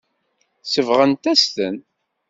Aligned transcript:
Sebɣent-as-ten. 0.63 1.75